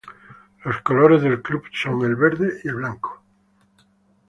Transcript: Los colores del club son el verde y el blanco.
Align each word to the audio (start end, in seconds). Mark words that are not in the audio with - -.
Los 0.65 0.81
colores 0.81 1.21
del 1.21 1.43
club 1.43 1.61
son 1.79 2.01
el 2.05 2.15
verde 2.15 2.59
y 2.63 2.69
el 2.69 2.73
blanco. 2.73 3.21